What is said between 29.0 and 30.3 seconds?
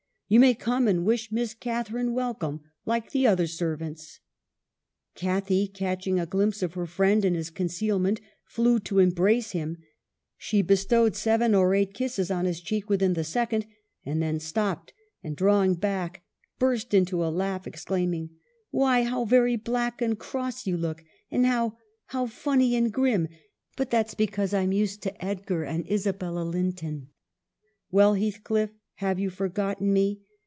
you forgotten me?